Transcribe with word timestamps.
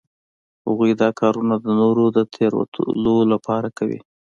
هغوی 0.67 0.91
دا 1.01 1.09
کارونه 1.19 1.55
د 1.59 1.67
نورو 1.79 2.05
د 2.15 2.17
تیروتلو 2.35 3.15
لپاره 3.31 3.67
کوي 3.77 3.99